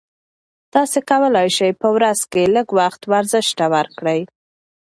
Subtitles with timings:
[0.73, 4.21] تاسي کولای شئ په ورځ کې لږ وخت ورزش ته ورکړئ.